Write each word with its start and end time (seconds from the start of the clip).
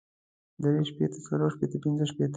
درې 0.61 0.81
شپېته 0.89 1.19
څلور 1.27 1.49
شپېته 1.55 1.77
پنځۀ 1.83 2.05
شپېته 2.11 2.29